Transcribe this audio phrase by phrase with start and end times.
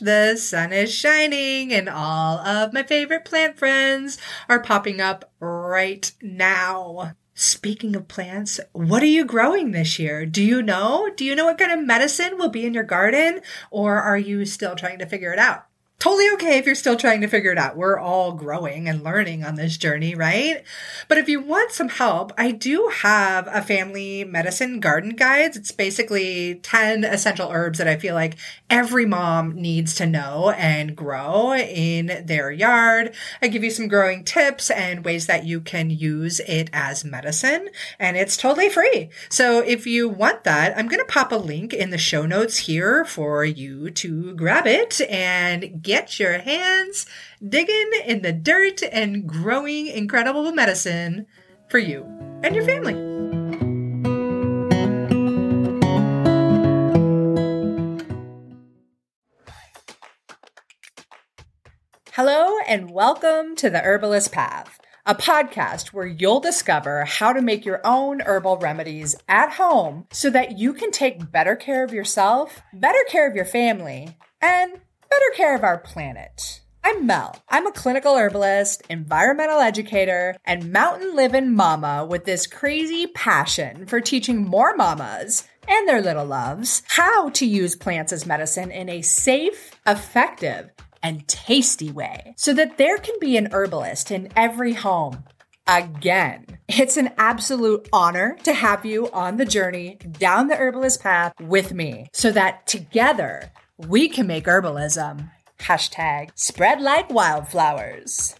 [0.00, 4.18] the sun is shining and all of my favorite plant friends
[4.48, 7.12] are popping up right now.
[7.34, 10.26] Speaking of plants, what are you growing this year?
[10.26, 11.08] Do you know?
[11.16, 13.40] Do you know what kind of medicine will be in your garden?
[13.70, 15.64] Or are you still trying to figure it out?
[16.00, 17.76] Totally okay if you're still trying to figure it out.
[17.76, 20.64] We're all growing and learning on this journey, right?
[21.08, 25.58] But if you want some help, I do have a family medicine garden guides.
[25.58, 28.36] It's basically 10 essential herbs that I feel like
[28.70, 33.14] every mom needs to know and grow in their yard.
[33.42, 37.68] I give you some growing tips and ways that you can use it as medicine,
[37.98, 39.10] and it's totally free.
[39.28, 42.56] So if you want that, I'm going to pop a link in the show notes
[42.56, 47.04] here for you to grab it and get your hands
[47.48, 51.26] digging in the dirt and growing incredible medicine
[51.68, 52.04] for you
[52.44, 52.92] and your family.
[62.12, 67.64] Hello, and welcome to The Herbalist Path, a podcast where you'll discover how to make
[67.64, 72.62] your own herbal remedies at home so that you can take better care of yourself,
[72.72, 74.78] better care of your family, and
[75.10, 76.60] better care of our planet.
[76.84, 77.36] I'm Mel.
[77.48, 84.00] I'm a clinical herbalist, environmental educator, and mountain living mama with this crazy passion for
[84.00, 89.02] teaching more mamas and their little loves how to use plants as medicine in a
[89.02, 90.70] safe, effective,
[91.02, 95.24] and tasty way so that there can be an herbalist in every home.
[95.66, 101.32] Again, it's an absolute honor to have you on the journey down the herbalist path
[101.40, 103.50] with me so that together
[103.88, 105.30] we can make herbalism.
[105.58, 108.34] Hashtag spread like wildflowers.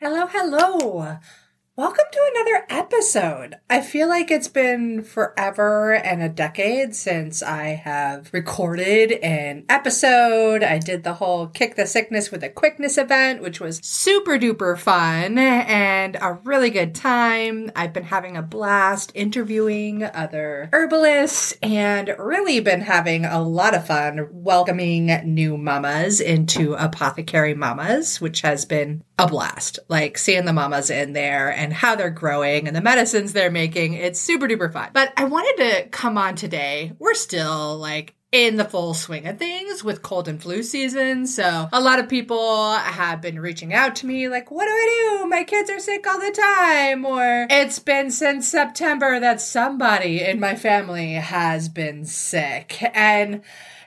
[0.00, 1.18] Hello, hello.
[1.78, 3.54] Welcome to another episode.
[3.70, 10.64] I feel like it's been forever and a decade since I have recorded an episode.
[10.64, 14.76] I did the whole kick the sickness with a quickness event, which was super duper
[14.76, 17.70] fun and a really good time.
[17.76, 23.86] I've been having a blast interviewing other herbalists and really been having a lot of
[23.86, 29.78] fun welcoming new mamas into Apothecary Mamas, which has been a blast.
[29.88, 33.94] Like seeing the mamas in there and how they're growing and the medicines they're making.
[33.94, 34.90] It's super duper fun.
[34.92, 36.92] But I wanted to come on today.
[36.98, 41.26] We're still like in the full swing of things with cold and flu season.
[41.26, 45.18] So a lot of people have been reaching out to me like, what do I
[45.20, 45.28] do?
[45.28, 47.06] My kids are sick all the time.
[47.06, 52.82] Or it's been since September that somebody in my family has been sick.
[52.94, 53.40] And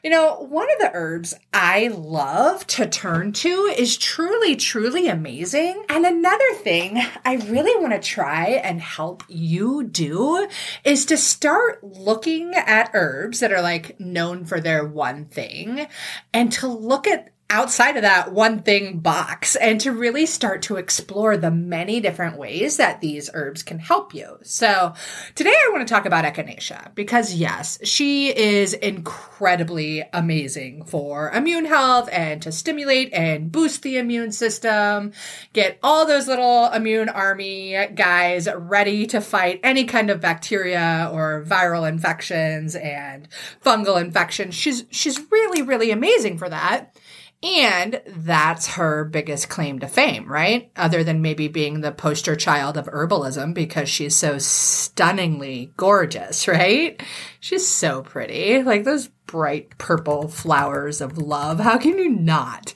[0.04, 5.86] you know, one of the herbs I love to turn to is truly, truly amazing.
[5.90, 10.48] And another thing I really want to try and help you do
[10.84, 15.88] is to start looking at herbs that are like known for their one thing
[16.34, 20.78] and to look at outside of that one thing box and to really start to
[20.78, 24.38] explore the many different ways that these herbs can help you.
[24.42, 24.94] So
[25.36, 31.66] today I want to talk about echinacea because yes, she is incredibly amazing for immune
[31.66, 35.12] health and to stimulate and boost the immune system,
[35.52, 41.44] get all those little immune army guys ready to fight any kind of bacteria or
[41.46, 43.28] viral infections and
[43.62, 44.56] fungal infections.
[44.56, 46.96] She's she's really really amazing for that.
[47.44, 50.72] And that's her biggest claim to fame, right?
[50.76, 57.02] Other than maybe being the poster child of herbalism because she's so stunningly gorgeous, right?
[57.40, 58.62] She's so pretty.
[58.62, 61.60] Like those bright purple flowers of love.
[61.60, 62.76] How can you not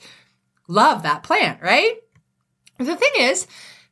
[0.66, 1.94] love that plant, right?
[2.78, 3.46] The thing is,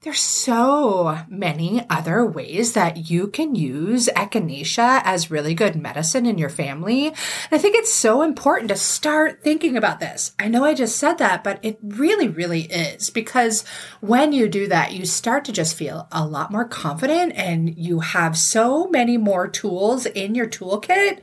[0.05, 6.37] there's so many other ways that you can use echinacea as really good medicine in
[6.37, 7.07] your family.
[7.07, 7.17] And
[7.51, 10.33] I think it's so important to start thinking about this.
[10.39, 13.65] I know I just said that, but it really, really is because
[14.03, 18.01] when you do that, you start to just feel a lot more confident and you
[18.01, 21.21] have so many more tools in your toolkit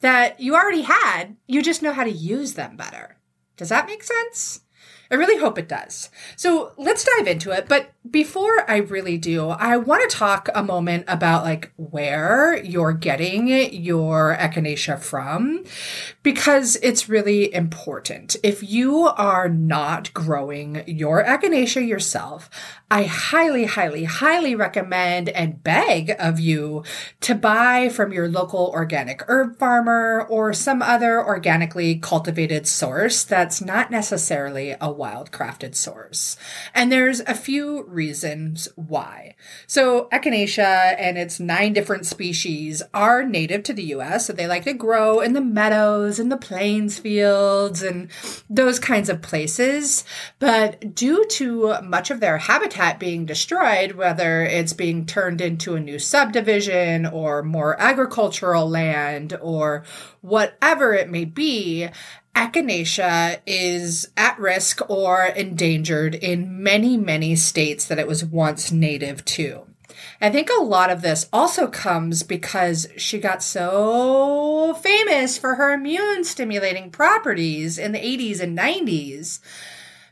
[0.00, 1.36] that you already had.
[1.46, 3.16] You just know how to use them better.
[3.56, 4.63] Does that make sense?
[5.10, 6.10] I really hope it does.
[6.36, 7.68] So let's dive into it.
[7.68, 12.92] But before I really do, I want to talk a moment about like where you're
[12.92, 15.64] getting your echinacea from
[16.24, 18.34] because it's really important.
[18.42, 22.48] If you are not growing your echinacea yourself,
[22.90, 26.82] I highly, highly, highly recommend and beg of you
[27.20, 33.60] to buy from your local organic herb farmer or some other organically cultivated source that's
[33.60, 36.38] not necessarily a wild crafted source.
[36.72, 39.34] And there's a few reasons why.
[39.66, 44.64] So echinacea and its nine different species are native to the US, so they like
[44.64, 48.08] to grow in the meadows meadows and the plains fields and
[48.48, 50.04] those kinds of places.
[50.38, 55.80] But due to much of their habitat being destroyed, whether it's being turned into a
[55.80, 59.84] new subdivision or more agricultural land or
[60.20, 61.88] whatever it may be,
[62.34, 69.24] Echinacea is at risk or endangered in many, many states that it was once native
[69.24, 69.66] to.
[70.24, 75.70] I think a lot of this also comes because she got so famous for her
[75.74, 79.40] immune stimulating properties in the 80s and 90s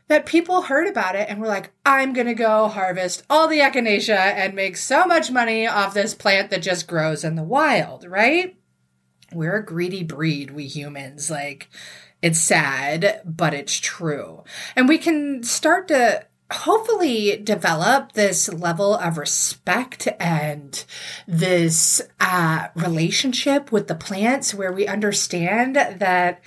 [0.09, 3.57] that people heard about it and were like, I'm going to go harvest all the
[3.57, 8.05] echinacea and make so much money off this plant that just grows in the wild,
[8.05, 8.55] right?
[9.33, 11.31] We're a greedy breed, we humans.
[11.31, 11.69] Like,
[12.21, 14.43] it's sad, but it's true.
[14.75, 20.85] And we can start to hopefully develop this level of respect and
[21.27, 26.41] this uh, relationship with the plants where we understand that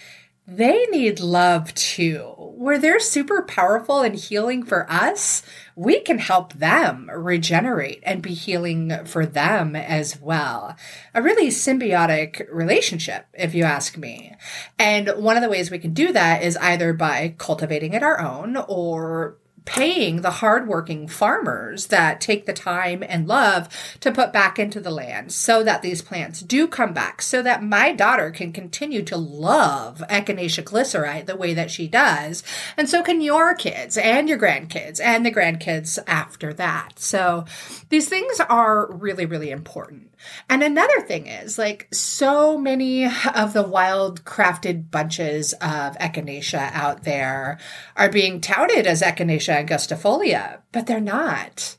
[0.49, 2.33] they need love too.
[2.39, 5.43] Where they're super powerful and healing for us,
[5.75, 10.77] we can help them regenerate and be healing for them as well.
[11.15, 14.35] A really symbiotic relationship, if you ask me.
[14.79, 18.21] And one of the ways we can do that is either by cultivating it our
[18.21, 23.69] own or paying the hardworking farmers that take the time and love
[24.01, 27.63] to put back into the land so that these plants do come back, so that
[27.63, 32.43] my daughter can continue to love Echinacea glycerite the way that she does.
[32.77, 36.99] And so can your kids and your grandkids and the grandkids after that.
[36.99, 37.45] So
[37.89, 40.15] these things are really, really important.
[40.49, 47.05] And another thing is like so many of the wild crafted bunches of echinacea out
[47.05, 47.59] there
[47.97, 51.77] are being touted as echinacea angustifolia, but they're not.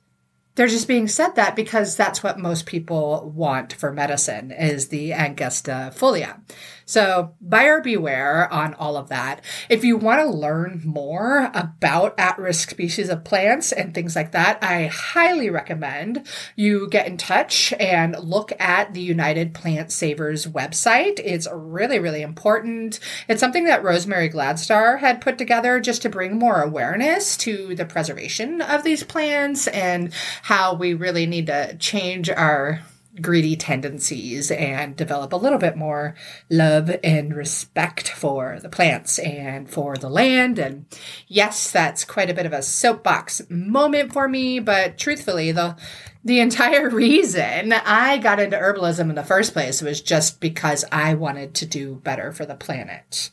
[0.57, 5.12] They're just being said that because that's what most people want for medicine is the
[5.12, 6.42] angustifolia.
[6.88, 9.42] So buyer beware on all of that.
[9.68, 14.63] If you want to learn more about at-risk species of plants and things like that,
[14.63, 16.25] I highly recommend
[16.56, 21.19] you get in touch and look at the United Plant Savers website.
[21.24, 23.01] It's really, really important.
[23.27, 27.86] It's something that Rosemary Gladstar had put together just to bring more awareness to the
[27.86, 30.13] preservation of these plants and
[30.48, 32.80] how we really need to change our
[33.22, 36.16] greedy tendencies and develop a little bit more
[36.50, 40.58] love and respect for the plants and for the land.
[40.58, 40.86] And
[41.28, 45.76] yes, that's quite a bit of a soapbox moment for me, but truthfully, the
[46.24, 51.14] the entire reason I got into herbalism in the first place was just because I
[51.16, 53.32] wanted to do better for the planet.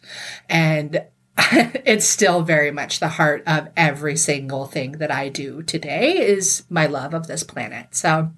[0.49, 1.05] And
[1.85, 6.65] it's still very much the heart of every single thing that I do today is
[6.69, 7.95] my love of this planet.
[7.95, 8.31] So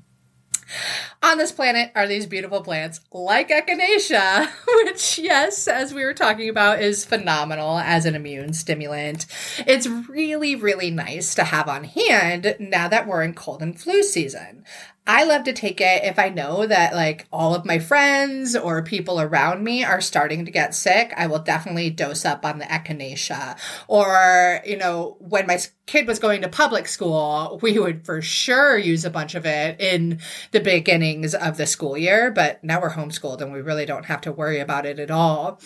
[1.23, 4.49] on this planet are these beautiful plants like echinacea,
[4.85, 9.27] which, yes, as we were talking about, is phenomenal as an immune stimulant.
[9.67, 14.03] It's really, really nice to have on hand now that we're in cold and flu
[14.03, 14.65] season.
[15.09, 18.83] I love to take it if I know that like all of my friends or
[18.83, 21.13] people around me are starting to get sick.
[21.17, 23.57] I will definitely dose up on the echinacea.
[23.87, 28.77] Or, you know, when my kid was going to public school, we would for sure
[28.77, 30.19] use a bunch of it in
[30.51, 32.33] the beginnings of the school year.
[32.33, 35.61] But now we're homeschooled and we really don't have to worry about it at all.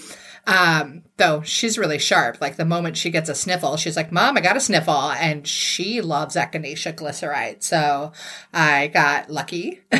[0.46, 2.40] Um, though she's really sharp.
[2.40, 5.12] Like the moment she gets a sniffle, she's like, Mom, I got a sniffle.
[5.12, 7.62] And she loves echinacea glycerite.
[7.62, 8.12] So
[8.52, 9.80] I got lucky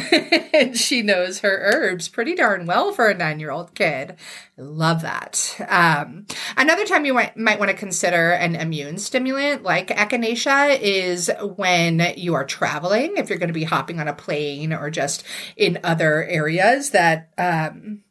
[0.53, 4.17] and she knows her herbs pretty darn well for a nine year old kid.
[4.57, 5.57] Love that.
[5.69, 11.31] Um, another time you might, might want to consider an immune stimulant like echinacea is
[11.57, 15.25] when you are traveling, if you're going to be hopping on a plane or just
[15.57, 18.03] in other areas that, um,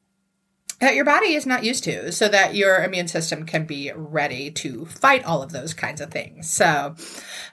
[0.79, 4.49] that your body is not used to so that your immune system can be ready
[4.49, 6.49] to fight all of those kinds of things.
[6.49, 6.95] So,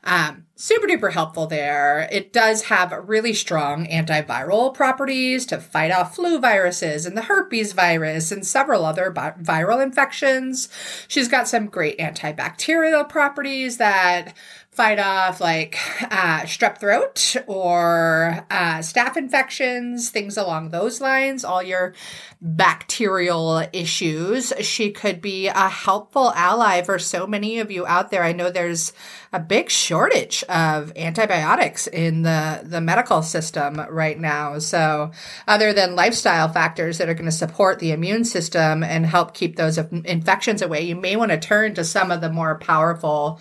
[0.05, 2.09] um, super duper helpful there.
[2.11, 7.73] It does have really strong antiviral properties to fight off flu viruses and the herpes
[7.73, 10.69] virus and several other bi- viral infections.
[11.09, 14.35] She's got some great antibacterial properties that
[14.77, 21.63] fight off like uh, strep throat or uh, staph infections, things along those lines, all
[21.63, 21.95] your
[22.43, 24.53] bacterial issues.
[24.61, 28.23] She could be a helpful ally for so many of you out there.
[28.23, 28.93] I know there's
[29.33, 34.59] a big shortage of antibiotics in the, the medical system right now.
[34.59, 35.11] So,
[35.49, 39.57] other than lifestyle factors that are going to support the immune system and help keep
[39.57, 43.41] those infections away, you may want to turn to some of the more powerful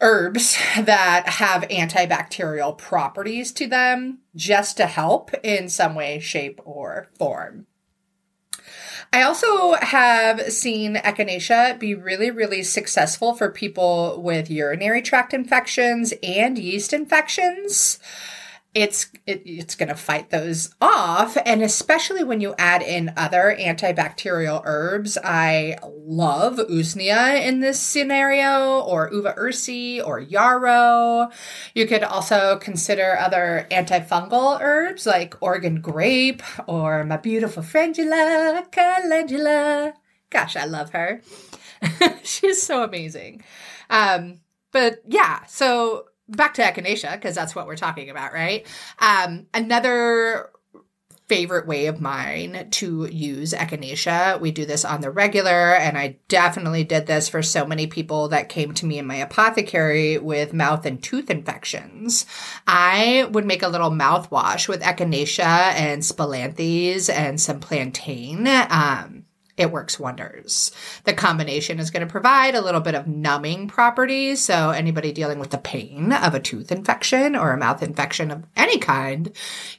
[0.00, 7.08] herbs that have antibacterial properties to them just to help in some way, shape, or
[7.18, 7.66] form.
[9.12, 16.12] I also have seen echinacea be really, really successful for people with urinary tract infections
[16.22, 17.98] and yeast infections
[18.74, 23.56] it's it, it's going to fight those off and especially when you add in other
[23.58, 25.16] antibacterial herbs.
[25.24, 31.30] I love usnea in this scenario or uva ursi or yarrow.
[31.74, 39.94] You could also consider other antifungal herbs like oregon grape or my beautiful frangula calendula
[40.30, 41.22] gosh i love her.
[42.22, 43.42] She's so amazing.
[43.88, 44.40] Um
[44.72, 48.66] but yeah so back to echinacea because that's what we're talking about, right?
[48.98, 50.50] Um, another
[51.28, 54.40] favorite way of mine to use echinacea.
[54.40, 58.28] We do this on the regular, and I definitely did this for so many people
[58.28, 62.24] that came to me in my apothecary with mouth and tooth infections.
[62.66, 68.46] I would make a little mouthwash with echinacea and spilanthes and some plantain.
[68.46, 69.17] Um,
[69.58, 70.70] it works wonders.
[71.04, 74.40] The combination is going to provide a little bit of numbing properties.
[74.40, 78.44] So anybody dealing with the pain of a tooth infection or a mouth infection of
[78.56, 79.32] any kind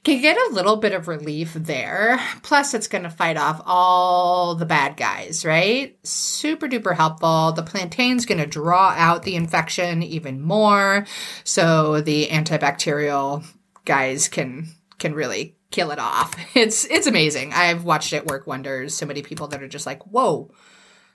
[0.04, 2.20] can get a little bit of relief there.
[2.44, 5.98] Plus it's going to fight off all the bad guys, right?
[6.04, 7.54] Super duper helpful.
[7.54, 11.06] The plantain's going to draw out the infection even more.
[11.46, 13.46] So the antibacterial
[13.86, 14.68] guys can
[15.00, 16.36] can really kill it off.
[16.56, 17.54] It's it's amazing.
[17.54, 18.96] I've watched it work wonders.
[18.96, 20.52] So many people that are just like, "Whoa,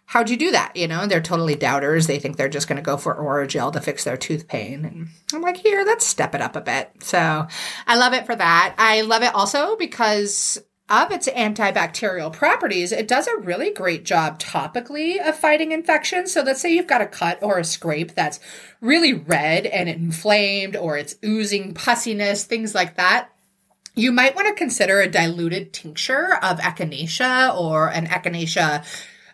[0.06, 2.06] how'd you do that?" You know, they're totally doubters.
[2.06, 5.08] They think they're just going to go for Orajel to fix their tooth pain, and
[5.34, 7.46] I'm like, "Here, let's step it up a bit." So
[7.86, 8.74] I love it for that.
[8.78, 14.38] I love it also because of its antibacterial properties, it does a really great job
[14.38, 16.32] topically of fighting infections.
[16.32, 18.38] So let's say you've got a cut or a scrape that's
[18.82, 23.33] really red and inflamed or it's oozing pussiness, things like that
[23.94, 28.84] you might want to consider a diluted tincture of echinacea or an echinacea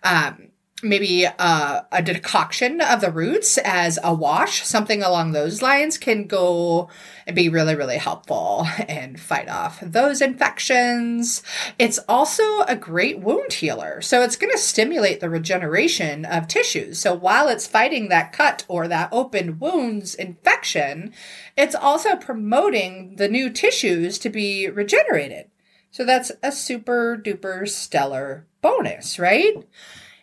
[0.03, 0.50] um,
[0.83, 6.27] maybe a, a, decoction of the roots as a wash, something along those lines can
[6.27, 6.89] go
[7.27, 11.43] and be really, really helpful and fight off those infections.
[11.79, 14.01] It's also a great wound healer.
[14.01, 16.99] So it's going to stimulate the regeneration of tissues.
[16.99, 21.13] So while it's fighting that cut or that open wounds infection,
[21.57, 25.51] it's also promoting the new tissues to be regenerated.
[25.91, 29.55] So that's a super duper stellar bonus, right?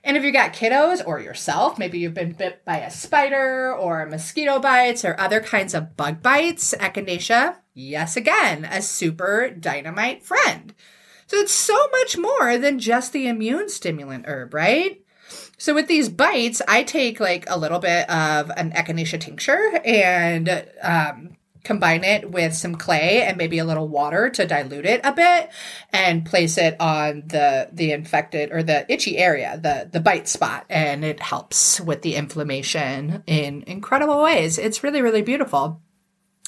[0.07, 4.05] And if you got kiddos or yourself, maybe you've been bit by a spider or
[4.05, 10.73] mosquito bites or other kinds of bug bites, echinacea, yes, again, a super dynamite friend.
[11.27, 15.03] So it's so much more than just the immune stimulant herb, right?
[15.57, 20.65] So with these bites, I take like a little bit of an echinacea tincture and
[20.81, 21.36] um,
[21.67, 25.51] combine it with some clay and maybe a little water to dilute it a bit
[25.91, 30.65] and place it on the the infected or the itchy area the the bite spot.
[30.69, 34.57] And it helps with the inflammation in incredible ways.
[34.57, 35.81] It's really really beautiful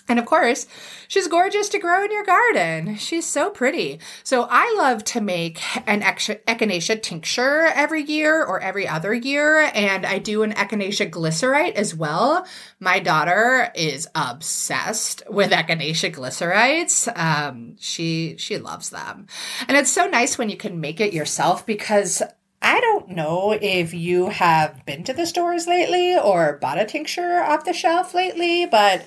[0.10, 0.66] and of course,
[1.08, 2.96] she's gorgeous to grow in your garden.
[2.98, 4.00] She's so pretty.
[4.24, 9.70] So I love to make an echinacea tincture every year or every other year.
[9.74, 12.46] And I do an echinacea glycerite as well.
[12.80, 17.08] My daughter is obsessed with echinacea glycerites.
[17.18, 19.28] Um, she, she loves them.
[19.68, 22.24] And it's so nice when you can make it yourself because
[22.62, 27.42] I don't know if you have been to the stores lately or bought a tincture
[27.42, 29.06] off the shelf lately, but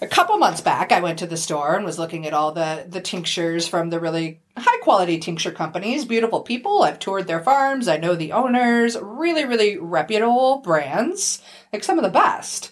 [0.00, 2.84] a couple months back, I went to the store and was looking at all the
[2.88, 6.04] the tinctures from the really high quality tincture companies.
[6.04, 6.82] Beautiful people.
[6.82, 7.88] I've toured their farms.
[7.88, 8.96] I know the owners.
[9.00, 12.70] Really, really reputable brands, like some of the best.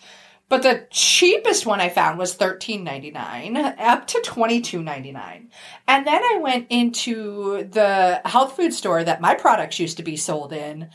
[0.53, 5.47] But the cheapest one I found was $13.99 up to $22.99.
[5.89, 10.19] And then I went into the health food store that my products used to be
[10.19, 10.91] sold in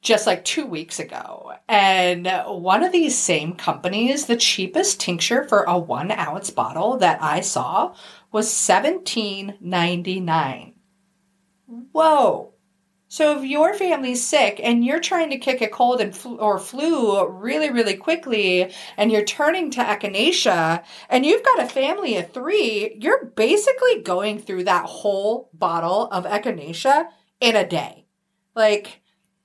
[0.00, 1.52] just like two weeks ago.
[1.68, 7.22] And one of these same companies, the cheapest tincture for a one ounce bottle that
[7.22, 7.94] I saw
[8.32, 10.74] was $17.99.
[11.92, 12.54] Whoa.
[13.08, 17.26] So if your family's sick and you're trying to kick a cold and or flu
[17.26, 22.96] really, really quickly, and you're turning to echinacea, and you've got a family of three,
[23.00, 27.06] you're basically going through that whole bottle of echinacea
[27.40, 28.06] in a day.
[28.54, 29.00] Like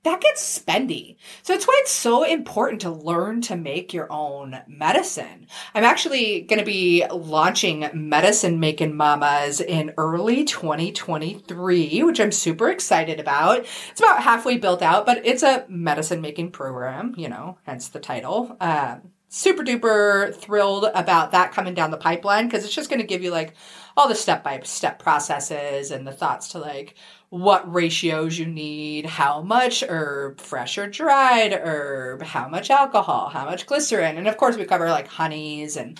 [0.06, 1.16] that gets spendy.
[1.42, 5.48] So that's why it's so important to learn to make your own medicine.
[5.74, 12.70] I'm actually going to be launching Medicine Making Mamas in early 2023, which I'm super
[12.70, 13.66] excited about.
[13.90, 18.00] It's about halfway built out, but it's a medicine making program, you know, hence the
[18.00, 18.56] title.
[18.60, 23.06] Um, super duper thrilled about that coming down the pipeline because it's just going to
[23.06, 23.54] give you like
[23.96, 26.94] all the step by step processes and the thoughts to like
[27.28, 33.44] what ratios you need, how much herb, fresh or dried herb, how much alcohol, how
[33.44, 34.16] much glycerin.
[34.16, 35.98] And of course, we cover like honeys and,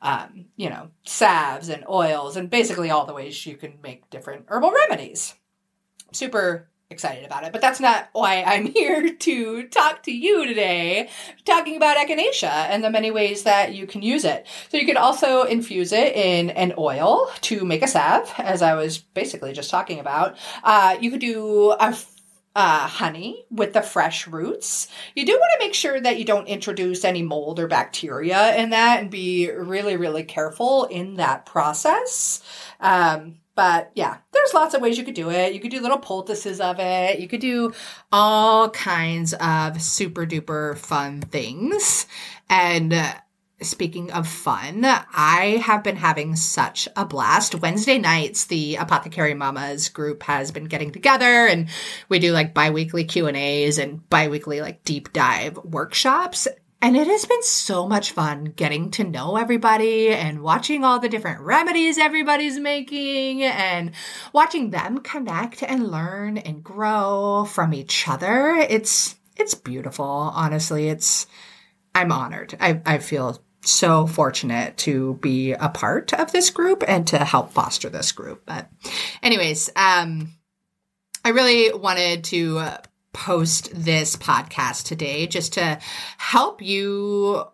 [0.00, 4.44] um, you know, salves and oils and basically all the ways you can make different
[4.48, 5.34] herbal remedies.
[6.12, 7.52] Super excited about it.
[7.52, 11.10] But that's not why I'm here to talk to you today,
[11.44, 14.46] talking about echinacea and the many ways that you can use it.
[14.70, 18.74] So you can also infuse it in an oil to make a salve, as I
[18.74, 20.36] was basically just talking about.
[20.64, 21.96] Uh, you could do a
[22.56, 24.88] uh, honey with the fresh roots.
[25.14, 28.70] You do want to make sure that you don't introduce any mold or bacteria in
[28.70, 32.42] that and be really, really careful in that process.
[32.80, 35.52] Um, but yeah, there's lots of ways you could do it.
[35.52, 37.18] You could do little poultices of it.
[37.18, 37.72] You could do
[38.12, 42.06] all kinds of super duper fun things.
[42.48, 43.14] And uh,
[43.60, 47.56] speaking of fun, I have been having such a blast.
[47.56, 51.68] Wednesday nights, the Apothecary Mamas group has been getting together and
[52.08, 56.46] we do like biweekly Q&As and biweekly like deep dive workshops.
[56.80, 61.08] And it has been so much fun getting to know everybody and watching all the
[61.08, 63.90] different remedies everybody's making and
[64.32, 68.54] watching them connect and learn and grow from each other.
[68.54, 70.04] It's, it's beautiful.
[70.04, 71.26] Honestly, it's,
[71.96, 72.56] I'm honored.
[72.60, 77.52] I, I feel so fortunate to be a part of this group and to help
[77.52, 78.42] foster this group.
[78.46, 78.70] But
[79.20, 80.32] anyways, um,
[81.24, 82.78] I really wanted to
[83.12, 85.78] post this podcast today just to
[86.18, 87.44] help you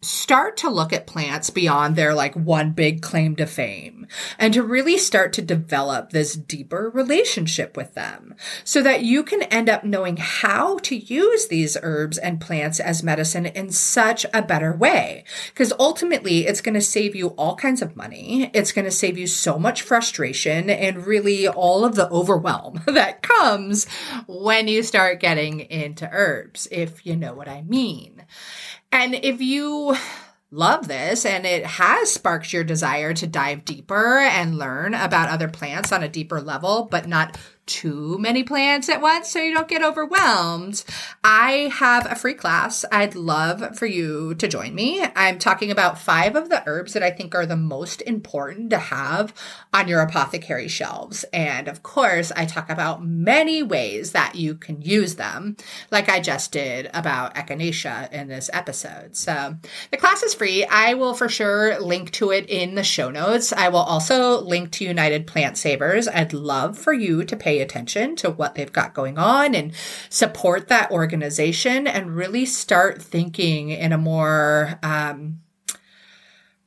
[0.00, 4.06] start to look at plants beyond their like one big claim to fame
[4.38, 9.42] and to really start to develop this deeper relationship with them so that you can
[9.44, 14.40] end up knowing how to use these herbs and plants as medicine in such a
[14.40, 15.24] better way.
[15.48, 18.50] Because ultimately it's going to save you all kinds of money.
[18.54, 23.22] It's going to save you so much frustration and really all of the overwhelm that
[23.22, 23.86] comes
[24.28, 28.24] when you start getting into herbs, if you know what I mean.
[28.90, 29.96] And if you
[30.50, 35.48] love this and it has sparked your desire to dive deeper and learn about other
[35.48, 37.36] plants on a deeper level, but not
[37.68, 40.82] too many plants at once so you don't get overwhelmed,
[41.22, 42.84] I have a free class.
[42.90, 45.04] I'd love for you to join me.
[45.14, 48.78] I'm talking about five of the herbs that I think are the most important to
[48.78, 49.34] have
[49.72, 51.24] on your apothecary shelves.
[51.32, 55.56] And of course, I talk about many ways that you can use them,
[55.90, 59.16] like I just did about echinacea in this episode.
[59.16, 59.56] So
[59.90, 60.64] the class is free.
[60.64, 63.52] I will for sure link to it in the show notes.
[63.52, 66.08] I will also link to United Plant Savers.
[66.08, 69.72] I'd love for you to pay attention to what they've got going on and
[70.08, 75.40] support that organization and really start thinking in a more um,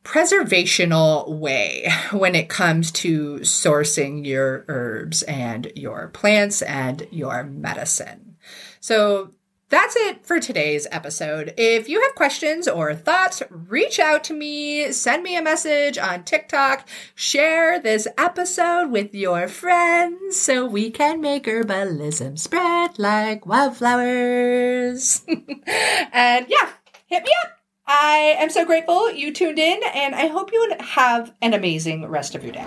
[0.03, 8.35] preservational way when it comes to sourcing your herbs and your plants and your medicine.
[8.79, 9.31] So
[9.71, 11.53] that's it for today's episode.
[11.57, 16.25] If you have questions or thoughts, reach out to me, send me a message on
[16.25, 25.23] TikTok, share this episode with your friends so we can make herbalism spread like wildflowers.
[25.27, 26.69] and yeah,
[27.07, 27.51] hit me up.
[27.87, 32.35] I am so grateful you tuned in, and I hope you have an amazing rest
[32.35, 32.65] of your day.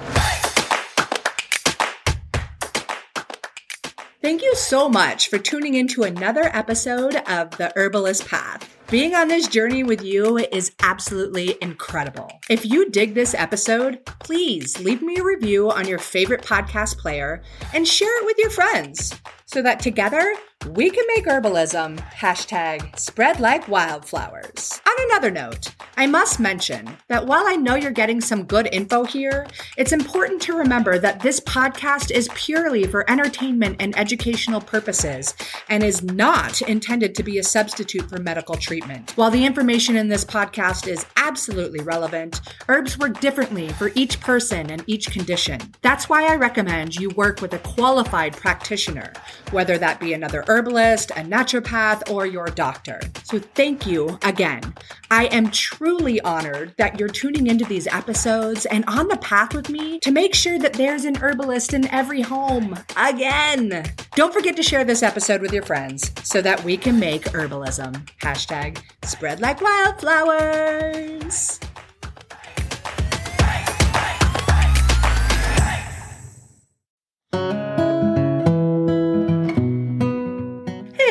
[4.24, 8.74] Thank you so much for tuning into another episode of The Herbalist Path.
[8.90, 12.30] Being on this journey with you is absolutely incredible.
[12.50, 17.42] If you dig this episode, please leave me a review on your favorite podcast player
[17.72, 20.34] and share it with your friends so that together
[20.70, 24.80] we can make herbalism hashtag spread like wildflowers.
[24.86, 29.04] On another note, I must mention that while I know you're getting some good info
[29.04, 35.34] here, it's important to remember that this podcast is purely for entertainment and educational purposes
[35.68, 39.12] and is not intended to be a substitute for medical treatment treatment.
[39.16, 44.68] While the information in this podcast is absolutely relevant, herbs work differently for each person
[44.68, 45.60] and each condition.
[45.80, 49.12] That's why I recommend you work with a qualified practitioner,
[49.52, 52.98] whether that be another herbalist, a naturopath, or your doctor.
[53.22, 54.74] So thank you again.
[55.08, 59.70] I am truly honored that you're tuning into these episodes and on the path with
[59.70, 63.84] me to make sure that there's an herbalist in every home again.
[64.16, 67.94] Don't forget to share this episode with your friends so that we can make herbalism.
[68.20, 68.63] Hashtag
[69.02, 71.60] spread like wildflowers.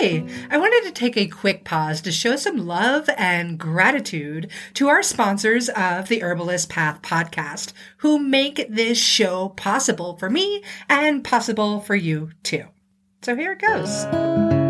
[0.04, 4.90] Hey, I wanted to take a quick pause to show some love and gratitude to
[4.90, 11.24] our sponsors of the Herbalist Path podcast, who make this show possible for me and
[11.24, 12.66] possible for you too.
[13.22, 14.63] So here it goes.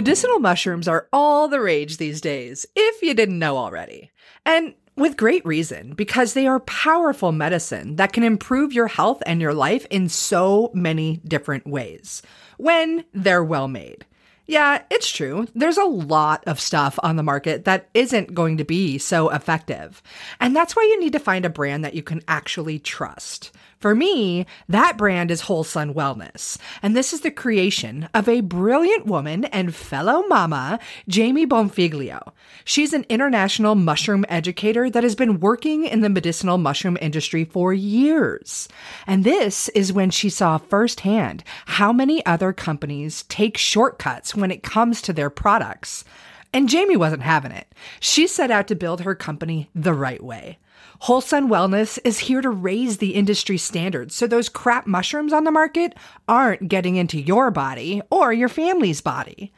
[0.00, 4.10] Medicinal mushrooms are all the rage these days, if you didn't know already.
[4.46, 9.42] And with great reason, because they are powerful medicine that can improve your health and
[9.42, 12.22] your life in so many different ways
[12.56, 14.06] when they're well made.
[14.46, 15.46] Yeah, it's true.
[15.54, 20.02] There's a lot of stuff on the market that isn't going to be so effective.
[20.40, 23.50] And that's why you need to find a brand that you can actually trust.
[23.80, 26.58] For me, that brand is Whole Sun Wellness.
[26.82, 32.32] And this is the creation of a brilliant woman and fellow mama, Jamie Bonfiglio.
[32.66, 37.72] She's an international mushroom educator that has been working in the medicinal mushroom industry for
[37.72, 38.68] years.
[39.06, 44.62] And this is when she saw firsthand how many other companies take shortcuts when it
[44.62, 46.04] comes to their products.
[46.52, 47.74] And Jamie wasn't having it.
[47.98, 50.58] She set out to build her company the right way.
[51.04, 55.44] Whole Sun Wellness is here to raise the industry standards so those crap mushrooms on
[55.44, 55.94] the market
[56.28, 59.50] aren't getting into your body or your family's body.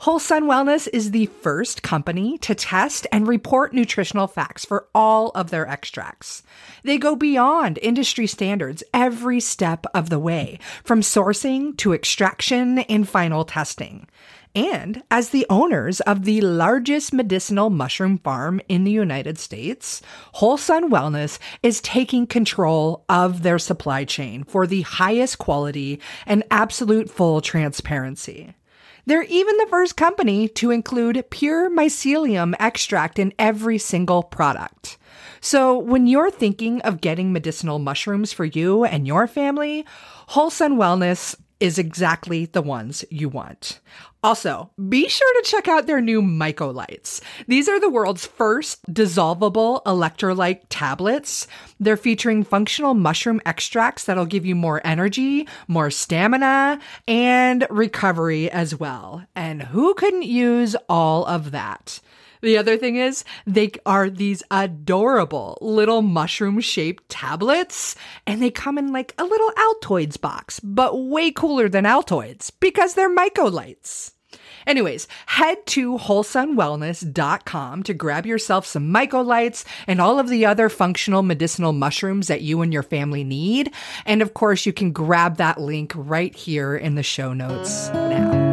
[0.00, 5.30] Whole Sun Wellness is the first company to test and report nutritional facts for all
[5.30, 6.42] of their extracts.
[6.84, 13.08] They go beyond industry standards every step of the way, from sourcing to extraction and
[13.08, 14.06] final testing
[14.54, 20.56] and as the owners of the largest medicinal mushroom farm in the United States, Whole
[20.56, 27.08] Sun Wellness is taking control of their supply chain for the highest quality and absolute
[27.08, 28.54] full transparency.
[29.06, 34.98] They're even the first company to include pure mycelium extract in every single product.
[35.40, 39.86] So, when you're thinking of getting medicinal mushrooms for you and your family,
[40.28, 43.80] Whole Sun Wellness is exactly the ones you want.
[44.22, 47.22] Also, be sure to check out their new Mycolites.
[47.46, 51.46] These are the world's first dissolvable electrolyte tablets.
[51.78, 58.78] They're featuring functional mushroom extracts that'll give you more energy, more stamina, and recovery as
[58.78, 59.24] well.
[59.34, 62.00] And who couldn't use all of that?
[62.40, 68.78] The other thing is, they are these adorable little mushroom shaped tablets, and they come
[68.78, 74.12] in like a little Altoids box, but way cooler than Altoids because they're Mycolites.
[74.66, 81.22] Anyways, head to wholesunwellness.com to grab yourself some mycolites and all of the other functional
[81.22, 83.72] medicinal mushrooms that you and your family need.
[84.04, 88.49] And of course, you can grab that link right here in the show notes now.